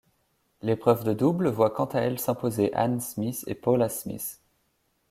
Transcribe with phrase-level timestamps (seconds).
[0.63, 4.41] L'épreuve de double voit quant à elle s'imposer Anne Smith et Paula Smith.